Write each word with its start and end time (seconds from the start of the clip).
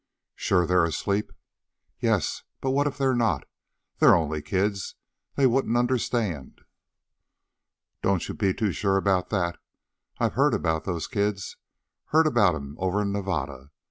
"Sure 0.33 0.65
they're 0.65 0.83
asleep?" 0.83 1.31
"Yes, 1.99 2.41
but 2.59 2.71
what 2.71 2.87
if 2.87 2.97
they're 2.97 3.13
not? 3.13 3.47
They 3.99 4.07
are 4.07 4.15
only 4.15 4.41
kids. 4.41 4.95
They 5.35 5.45
wouldn't 5.45 5.77
understand." 5.77 6.61
"Don't 8.01 8.27
you 8.27 8.33
be 8.33 8.51
too 8.51 8.71
sure 8.71 8.97
about 8.97 9.29
that. 9.29 9.59
I've 10.17 10.33
heard 10.33 10.55
about 10.55 10.85
those 10.85 11.05
kids. 11.05 11.55
Heard 12.05 12.25
about 12.25 12.55
'em 12.55 12.73
over 12.79 13.03
in 13.03 13.11
Nevada. 13.11 13.69